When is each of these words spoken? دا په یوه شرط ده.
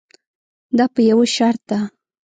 دا 0.77 0.85
په 0.93 0.99
یوه 1.09 1.25
شرط 1.35 1.61
ده. 1.69 1.79